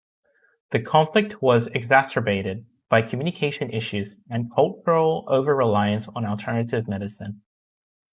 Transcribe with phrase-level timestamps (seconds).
[0.71, 7.43] The conflict was exacerbated by communication issues and cultural over-reliance on alternative medicine.